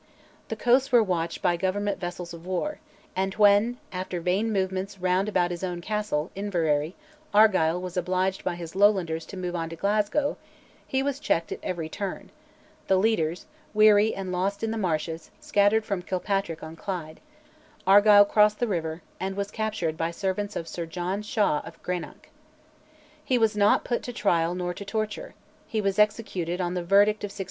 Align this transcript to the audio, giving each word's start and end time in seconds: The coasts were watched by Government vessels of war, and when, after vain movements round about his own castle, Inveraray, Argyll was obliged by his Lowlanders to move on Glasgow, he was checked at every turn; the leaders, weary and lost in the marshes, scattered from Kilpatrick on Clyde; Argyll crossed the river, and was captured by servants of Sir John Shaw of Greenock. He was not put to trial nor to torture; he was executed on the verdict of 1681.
The 0.47 0.55
coasts 0.55 0.91
were 0.91 1.03
watched 1.03 1.43
by 1.43 1.57
Government 1.57 1.99
vessels 1.99 2.33
of 2.33 2.43
war, 2.43 2.79
and 3.15 3.35
when, 3.35 3.77
after 3.91 4.19
vain 4.19 4.51
movements 4.51 4.97
round 4.97 5.29
about 5.29 5.51
his 5.51 5.63
own 5.63 5.79
castle, 5.79 6.31
Inveraray, 6.35 6.95
Argyll 7.35 7.79
was 7.79 7.95
obliged 7.97 8.43
by 8.43 8.55
his 8.55 8.75
Lowlanders 8.75 9.27
to 9.27 9.37
move 9.37 9.55
on 9.55 9.69
Glasgow, 9.69 10.37
he 10.87 11.03
was 11.03 11.19
checked 11.19 11.51
at 11.51 11.59
every 11.61 11.87
turn; 11.87 12.31
the 12.87 12.97
leaders, 12.97 13.45
weary 13.75 14.11
and 14.15 14.31
lost 14.31 14.63
in 14.63 14.71
the 14.71 14.75
marshes, 14.79 15.29
scattered 15.39 15.85
from 15.85 16.01
Kilpatrick 16.01 16.63
on 16.63 16.75
Clyde; 16.75 17.19
Argyll 17.85 18.25
crossed 18.25 18.57
the 18.57 18.67
river, 18.67 19.03
and 19.19 19.35
was 19.35 19.51
captured 19.51 19.97
by 19.97 20.09
servants 20.09 20.55
of 20.55 20.67
Sir 20.67 20.87
John 20.87 21.21
Shaw 21.21 21.59
of 21.63 21.79
Greenock. 21.83 22.29
He 23.23 23.37
was 23.37 23.55
not 23.55 23.85
put 23.85 24.01
to 24.01 24.13
trial 24.13 24.55
nor 24.55 24.73
to 24.73 24.83
torture; 24.83 25.35
he 25.67 25.79
was 25.79 25.99
executed 25.99 26.59
on 26.59 26.73
the 26.73 26.81
verdict 26.81 27.23
of 27.23 27.27
1681. 27.27 27.39